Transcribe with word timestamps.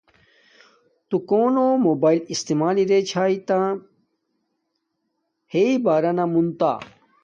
تو 1.09 1.15
کونو 1.29 1.65
موباݵل 1.85 2.21
فون 2.23 2.29
استعمال 2.33 2.75
ارے 2.83 2.99
چھایݵ 3.09 3.37
تی 3.47 3.59
ہییݵ 5.51 5.77
بارانا 5.85 6.25
مون 6.33 6.47
تہ 6.59 6.71